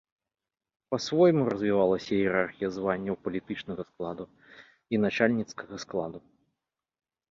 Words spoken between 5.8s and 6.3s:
складу.